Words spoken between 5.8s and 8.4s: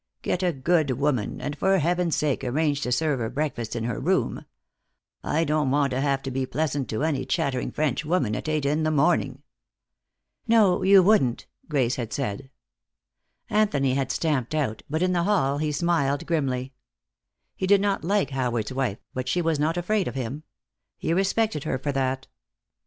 to have to be pleasant to any chattering French woman